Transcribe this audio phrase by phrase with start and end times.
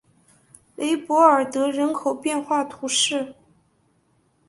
[0.77, 3.35] 雷博尔德人口变化图示